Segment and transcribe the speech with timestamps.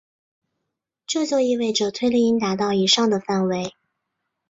[1.05, 3.75] 这就意味着推力应达到以上的范围。